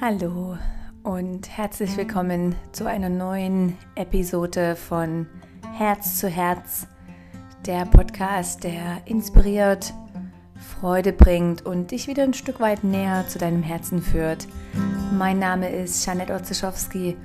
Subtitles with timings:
[0.00, 0.56] Hallo
[1.02, 5.26] und herzlich willkommen zu einer neuen Episode von
[5.74, 6.86] Herz zu Herz,
[7.66, 9.92] der Podcast, der inspiriert,
[10.80, 14.48] Freude bringt und dich wieder ein Stück weit näher zu deinem Herzen führt.
[15.18, 17.18] Mein Name ist Janette Otzeschowski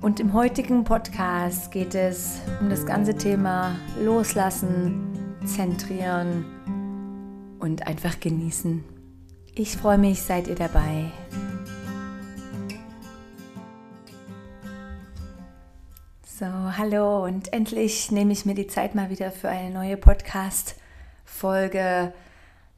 [0.00, 5.08] und im heutigen Podcast geht es um das ganze Thema Loslassen,
[5.44, 6.44] Zentrieren
[7.58, 8.84] und einfach genießen.
[9.56, 11.10] Ich freue mich, seid ihr dabei.
[16.38, 22.12] So, hallo und endlich nehme ich mir die Zeit mal wieder für eine neue Podcast-Folge.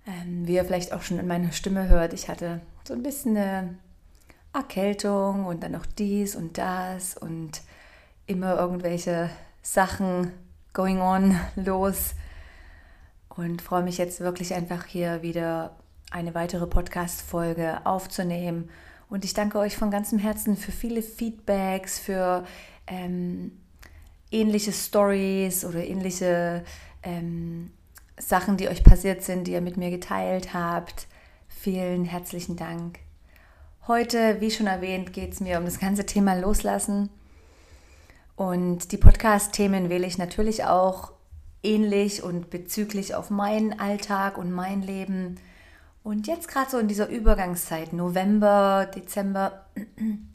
[0.06, 3.36] Ähm, wie ihr vielleicht auch schon in meiner Stimme hört, ich hatte so ein bisschen
[3.36, 3.74] eine
[4.52, 7.62] Erkältung und dann noch dies und das und
[8.26, 9.28] immer irgendwelche
[9.60, 10.30] Sachen
[10.72, 12.14] going on los
[13.28, 15.74] und freue mich jetzt wirklich einfach hier wieder
[16.12, 18.70] eine weitere Podcast-Folge aufzunehmen.
[19.10, 22.44] Und ich danke euch von ganzem Herzen für viele Feedbacks, für
[22.88, 23.52] ähm,
[24.30, 26.64] ähnliche Stories oder ähnliche
[27.02, 27.70] ähm,
[28.18, 31.06] Sachen, die euch passiert sind, die ihr mit mir geteilt habt.
[31.48, 32.98] Vielen herzlichen Dank.
[33.86, 37.08] Heute, wie schon erwähnt, geht es mir um das ganze Thema Loslassen.
[38.36, 41.12] Und die Podcast-Themen wähle ich natürlich auch
[41.62, 45.40] ähnlich und bezüglich auf meinen Alltag und mein Leben.
[46.04, 49.66] Und jetzt gerade so in dieser Übergangszeit, November, Dezember,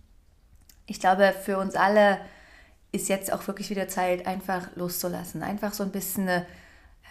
[0.86, 2.20] ich glaube, für uns alle
[2.94, 5.44] ist jetzt auch wirklich wieder Zeit, einfach loszulassen.
[5.44, 6.30] Einfach so ein bisschen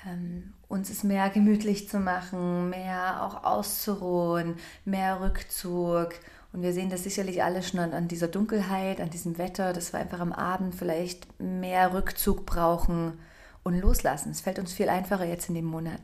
[0.07, 6.15] ähm, uns es mehr gemütlich zu machen, mehr auch auszuruhen, mehr Rückzug.
[6.53, 9.93] Und wir sehen das sicherlich alle schon an, an dieser Dunkelheit, an diesem Wetter, dass
[9.93, 13.19] wir einfach am Abend vielleicht mehr Rückzug brauchen
[13.65, 14.31] und loslassen.
[14.31, 16.01] Es fällt uns viel einfacher jetzt in dem Monat.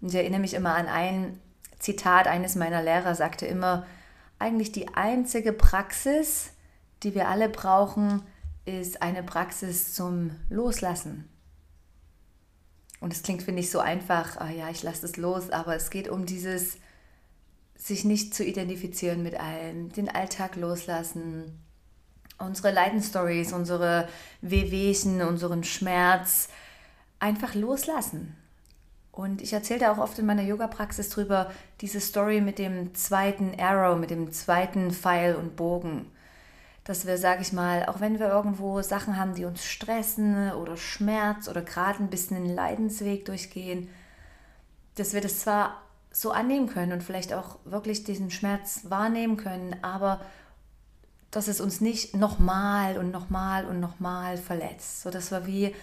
[0.00, 1.38] Und ich erinnere mich immer an ein
[1.78, 3.86] Zitat eines meiner Lehrer, sagte immer,
[4.38, 6.52] eigentlich die einzige Praxis,
[7.02, 8.22] die wir alle brauchen,
[8.68, 11.28] ist eine Praxis zum Loslassen.
[13.00, 15.90] Und es klingt, finde ich, so einfach, ah ja, ich lasse es los, aber es
[15.90, 16.78] geht um dieses,
[17.76, 21.58] sich nicht zu identifizieren mit allem, den Alltag loslassen,
[22.38, 24.08] unsere Leidenstories, unsere
[24.42, 26.48] Wehwehchen, unseren Schmerz
[27.20, 28.36] einfach loslassen.
[29.12, 31.50] Und ich erzähle da auch oft in meiner Yoga-Praxis drüber,
[31.80, 36.06] diese Story mit dem zweiten Arrow, mit dem zweiten Pfeil und Bogen
[36.88, 40.78] dass wir, sage ich mal, auch wenn wir irgendwo Sachen haben, die uns stressen oder
[40.78, 43.90] Schmerz oder gerade ein bisschen den Leidensweg durchgehen,
[44.94, 49.76] dass wir das zwar so annehmen können und vielleicht auch wirklich diesen Schmerz wahrnehmen können,
[49.82, 50.22] aber
[51.30, 55.74] dass es uns nicht nochmal und nochmal und nochmal verletzt, sodass wir wie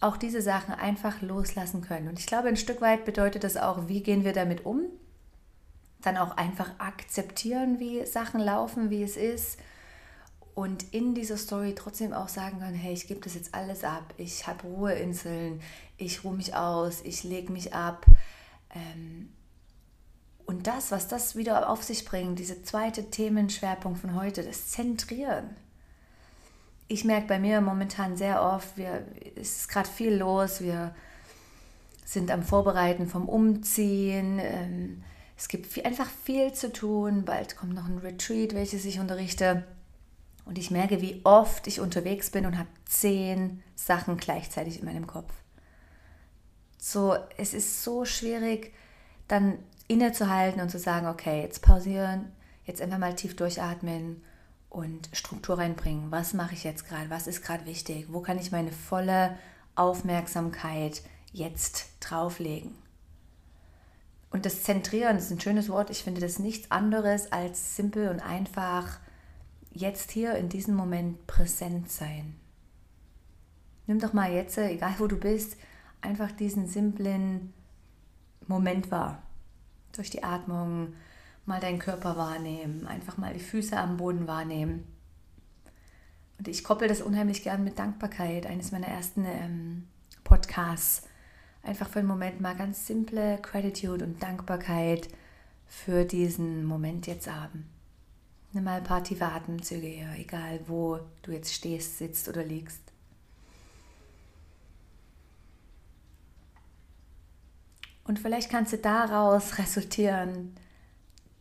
[0.00, 2.08] auch diese Sachen einfach loslassen können.
[2.08, 4.84] Und ich glaube, ein Stück weit bedeutet das auch, wie gehen wir damit um?
[6.00, 9.58] Dann auch einfach akzeptieren, wie Sachen laufen, wie es ist
[10.60, 14.12] und in dieser Story trotzdem auch sagen kann, hey, ich gebe das jetzt alles ab,
[14.18, 15.62] ich habe Ruheinseln,
[15.96, 18.04] ich ruhe mich aus, ich lege mich ab.
[18.74, 19.30] Ähm,
[20.44, 25.56] und das, was das wieder auf sich bringt, diese zweite Themenschwerpunkt von heute, das Zentrieren.
[26.88, 29.06] Ich merke bei mir momentan sehr oft, wir,
[29.36, 30.94] es ist gerade viel los, wir
[32.04, 34.38] sind am Vorbereiten vom Umziehen.
[34.42, 35.04] Ähm,
[35.38, 37.24] es gibt viel, einfach viel zu tun.
[37.24, 39.64] Bald kommt noch ein Retreat, welches ich unterrichte.
[40.50, 45.06] Und ich merke, wie oft ich unterwegs bin und habe zehn Sachen gleichzeitig in meinem
[45.06, 45.32] Kopf.
[46.76, 48.74] So, es ist so schwierig,
[49.28, 52.32] dann innezuhalten und zu sagen, okay, jetzt pausieren,
[52.64, 54.24] jetzt einfach mal tief durchatmen
[54.70, 56.10] und Struktur reinbringen.
[56.10, 57.10] Was mache ich jetzt gerade?
[57.10, 58.06] Was ist gerade wichtig?
[58.08, 59.38] Wo kann ich meine volle
[59.76, 61.00] Aufmerksamkeit
[61.30, 62.74] jetzt drauflegen?
[64.32, 65.90] Und das Zentrieren ist ein schönes Wort.
[65.90, 68.98] Ich finde das nichts anderes als simpel und einfach
[69.70, 72.34] jetzt hier in diesem Moment präsent sein.
[73.86, 75.56] Nimm doch mal jetzt, egal wo du bist,
[76.00, 77.52] einfach diesen simplen
[78.46, 79.22] Moment wahr.
[79.92, 80.94] Durch die Atmung
[81.46, 84.84] mal deinen Körper wahrnehmen, einfach mal die Füße am Boden wahrnehmen.
[86.38, 89.86] Und ich koppel das unheimlich gern mit Dankbarkeit, eines meiner ersten ähm,
[90.24, 91.02] Podcasts.
[91.62, 95.08] Einfach für einen Moment mal ganz simple Gratitude und Dankbarkeit
[95.66, 97.68] für diesen Moment jetzt haben.
[98.52, 102.82] Nimm mal ein paar tiefe Atemzüge hier, egal wo du jetzt stehst, sitzt oder liegst.
[108.04, 110.56] Und vielleicht kannst du daraus resultieren,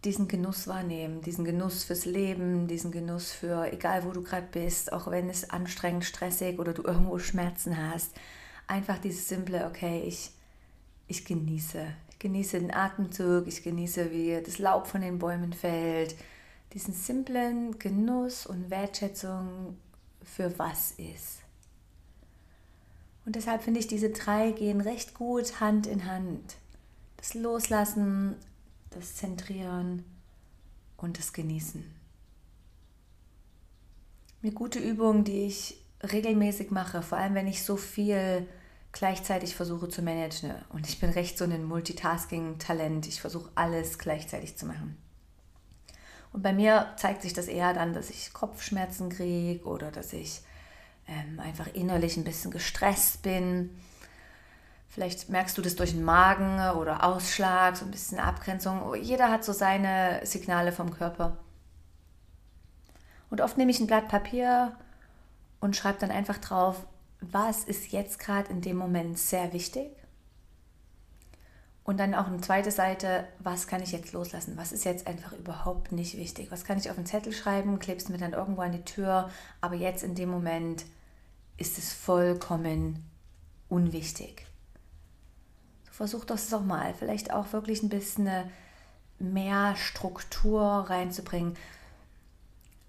[0.06, 4.94] diesen Genuss wahrnehmen, diesen Genuss fürs Leben, diesen Genuss für, egal wo du gerade bist,
[4.94, 8.12] auch wenn es anstrengend, stressig oder du irgendwo Schmerzen hast,
[8.68, 10.32] einfach dieses simple, okay, ich,
[11.08, 11.88] ich genieße.
[12.12, 16.16] Ich genieße den Atemzug, ich genieße, wie das Laub von den Bäumen fällt,
[16.74, 19.78] diesen simplen Genuss und Wertschätzung
[20.24, 21.40] für was ist.
[23.26, 26.56] Und deshalb finde ich, diese drei gehen recht gut Hand in Hand.
[27.18, 28.36] Das Loslassen,
[28.92, 30.04] das Zentrieren
[30.98, 31.84] und das Genießen.
[34.42, 38.48] Eine gute Übung, die ich regelmäßig mache, vor allem wenn ich so viel
[38.92, 40.54] gleichzeitig versuche zu managen.
[40.70, 43.08] Und ich bin recht so ein Multitasking-Talent.
[43.08, 44.98] Ich versuche alles gleichzeitig zu machen.
[46.32, 50.42] Und bei mir zeigt sich das eher dann, dass ich Kopfschmerzen kriege oder dass ich
[51.08, 53.72] ähm, einfach innerlich ein bisschen gestresst bin.
[54.90, 58.96] Vielleicht merkst du das durch den Magen oder Ausschlag, so ein bisschen Abgrenzung.
[58.96, 61.38] Jeder hat so seine Signale vom Körper.
[63.30, 64.76] Und oft nehme ich ein Blatt Papier
[65.60, 66.86] und schreibe dann einfach drauf,
[67.22, 69.99] was ist jetzt gerade in dem Moment sehr wichtig
[71.90, 74.58] und dann auch eine zweite Seite, was kann ich jetzt loslassen?
[74.58, 76.52] Was ist jetzt einfach überhaupt nicht wichtig?
[76.52, 79.74] Was kann ich auf einen Zettel schreiben, klebst mir dann irgendwo an die Tür, aber
[79.74, 80.86] jetzt in dem Moment
[81.58, 83.04] ist es vollkommen
[83.70, 84.46] unwichtig.
[85.86, 88.30] So versuch das doch mal, vielleicht auch wirklich ein bisschen
[89.18, 91.58] mehr Struktur reinzubringen.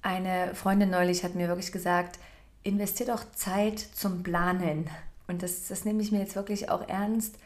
[0.02, 2.18] Eine Freundin neulich hat mir wirklich gesagt,
[2.64, 4.90] investier doch Zeit zum Planen.
[5.26, 7.36] Und das, das nehme ich mir jetzt wirklich auch ernst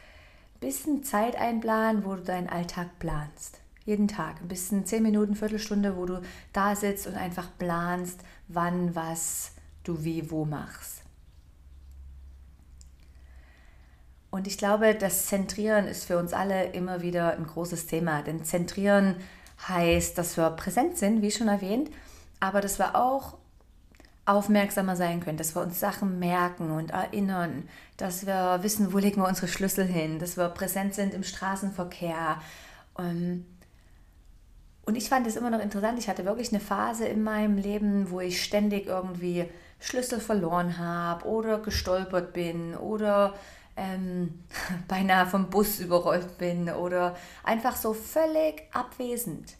[0.65, 3.59] bisschen Zeit einplanen, wo du deinen Alltag planst.
[3.85, 4.41] Jeden Tag.
[4.41, 6.23] Ein bisschen zehn Minuten, Viertelstunde, wo du
[6.53, 9.51] da sitzt und einfach planst, wann, was
[9.83, 11.03] du wie, wo machst.
[14.31, 18.23] Und ich glaube, das Zentrieren ist für uns alle immer wieder ein großes Thema.
[18.23, 19.17] Denn Zentrieren
[19.67, 21.91] heißt, dass wir präsent sind, wie schon erwähnt,
[22.39, 23.37] aber dass wir auch
[24.25, 27.67] aufmerksamer sein können, dass wir uns Sachen merken und erinnern,
[27.97, 32.41] dass wir wissen, wo legen wir unsere Schlüssel hin, dass wir präsent sind im Straßenverkehr.
[32.97, 33.45] Ähm,
[34.85, 35.97] und ich fand es immer noch interessant.
[35.99, 39.45] Ich hatte wirklich eine Phase in meinem Leben, wo ich ständig irgendwie
[39.79, 43.35] Schlüssel verloren habe oder gestolpert bin oder
[43.75, 44.43] ähm,
[44.87, 49.55] beinahe vom Bus überrollt bin oder einfach so völlig abwesend.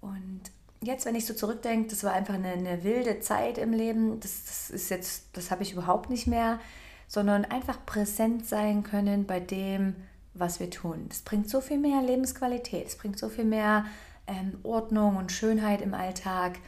[0.00, 0.42] Und
[0.82, 4.20] jetzt, wenn ich so zurückdenke, das war einfach eine, eine wilde Zeit im Leben.
[4.20, 6.60] Das, das ist jetzt, das habe ich überhaupt nicht mehr,
[7.06, 9.96] sondern einfach präsent sein können bei dem,
[10.34, 11.06] was wir tun.
[11.08, 13.86] Das bringt so viel mehr Lebensqualität, es bringt so viel mehr
[14.26, 16.58] ähm, Ordnung und Schönheit im Alltag.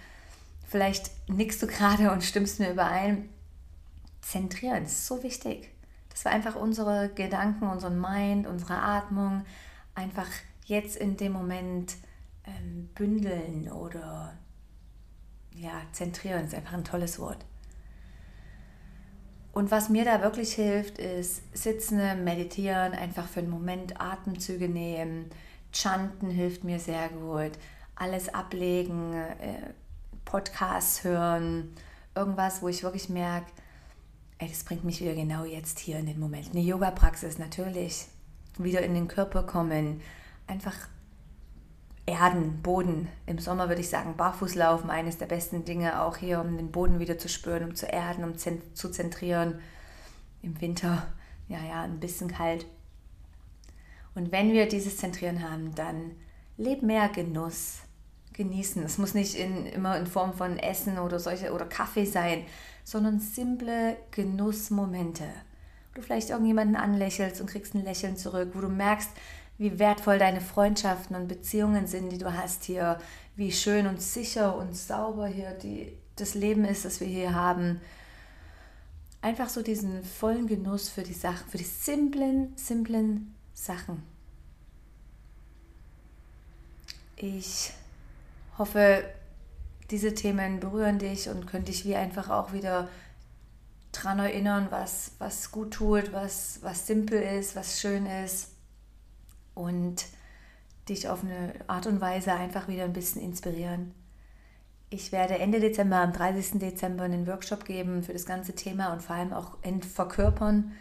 [0.67, 3.29] Vielleicht nickst du gerade und stimmst mir überein.
[4.23, 5.71] Zentrieren ist so wichtig.
[6.11, 9.45] Das war einfach unsere Gedanken, unseren Mind, unsere Atmung
[9.95, 10.29] einfach
[10.65, 11.95] jetzt in dem Moment
[12.59, 14.37] ähm, bündeln oder
[15.55, 17.45] ja, zentrieren ist einfach ein tolles Wort.
[19.53, 25.27] Und was mir da wirklich hilft, ist sitzen, meditieren, einfach für einen Moment Atemzüge nehmen.
[25.73, 27.53] Chanten hilft mir sehr gut.
[27.97, 29.73] Alles ablegen, äh,
[30.25, 31.75] Podcasts hören,
[32.15, 33.51] irgendwas, wo ich wirklich merke,
[34.39, 36.51] ey, das bringt mich wieder genau jetzt hier in den Moment.
[36.51, 38.07] Eine Yoga-Praxis natürlich,
[38.57, 40.01] wieder in den Körper kommen,
[40.47, 40.77] einfach
[42.11, 43.09] Erden, Boden.
[43.27, 46.99] Im Sommer würde ich sagen, Barfußlaufen, eines der besten Dinge auch hier, um den Boden
[46.99, 49.61] wieder zu spüren, um zu erden, um zu zentrieren.
[50.43, 51.07] Im Winter,
[51.49, 52.67] ja, ja, ein bisschen kalt.
[54.17, 56.17] Und wenn wir dieses Zentrieren haben, dann
[56.57, 57.79] leb mehr Genuss,
[58.33, 58.83] genießen.
[58.83, 62.45] Es muss nicht in, immer in Form von Essen oder solche oder Kaffee sein,
[62.83, 65.25] sondern simple Genussmomente.
[65.91, 69.11] Wo du vielleicht irgendjemanden anlächelst und kriegst ein Lächeln zurück, wo du merkst,
[69.61, 72.99] wie wertvoll deine Freundschaften und Beziehungen sind, die du hast hier,
[73.37, 77.79] wie schön und sicher und sauber hier die, das Leben ist, das wir hier haben.
[79.21, 84.03] Einfach so diesen vollen Genuss für die Sachen, für die simplen, simplen Sachen.
[87.17, 87.75] Ich
[88.57, 89.05] hoffe,
[89.91, 92.89] diese Themen berühren dich und können dich wie einfach auch wieder
[93.93, 98.53] daran erinnern, was, was gut tut, was, was simpel ist, was schön ist
[99.61, 100.07] und
[100.89, 103.95] dich auf eine Art und Weise einfach wieder ein bisschen inspirieren.
[104.89, 106.59] Ich werde Ende Dezember, am 30.
[106.59, 109.59] Dezember, einen Workshop geben für das ganze Thema und vor allem auch
[109.95, 110.73] verkörpern,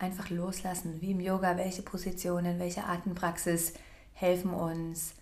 [0.00, 3.74] einfach loslassen, wie im Yoga, welche Positionen, welche Atempraxis
[4.14, 5.14] helfen uns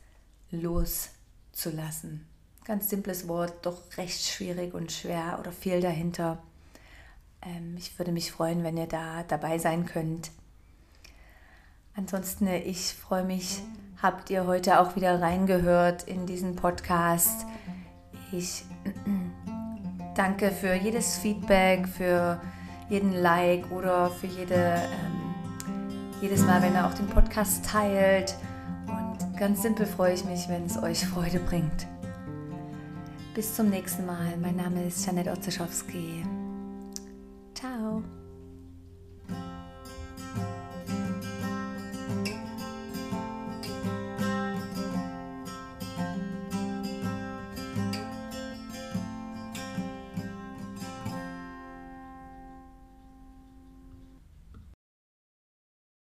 [0.50, 2.26] loszulassen.
[2.64, 6.42] Ganz simples Wort, doch recht schwierig und schwer oder viel dahinter.
[7.42, 10.30] Ähm, ich würde mich freuen, wenn ihr da dabei sein könnt.
[12.00, 13.60] Ansonsten, äh, ich freue mich,
[14.00, 17.44] habt ihr heute auch wieder reingehört in diesen Podcast.
[18.32, 18.64] Ich
[20.14, 22.40] danke für jedes Feedback, für
[22.88, 25.34] jeden Like oder für jede, ähm,
[26.22, 28.34] jedes Mal, wenn ihr auch den Podcast teilt.
[28.86, 31.86] Und ganz simpel freue ich mich, wenn es euch Freude bringt.
[33.34, 34.38] Bis zum nächsten Mal.
[34.40, 36.24] Mein Name ist Janet Otzeschowski.
[37.54, 38.02] Ciao.